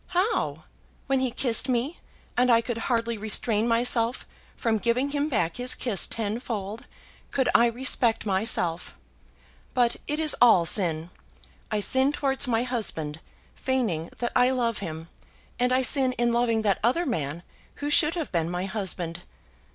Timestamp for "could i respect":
7.29-8.25